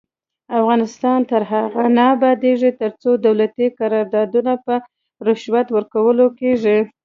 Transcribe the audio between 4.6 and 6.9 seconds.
په رشوت ورکول کیږي.